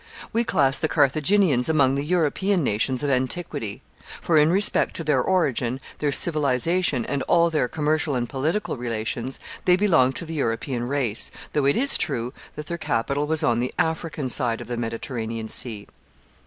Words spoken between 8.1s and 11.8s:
and political relations, they belonged to the European race, though it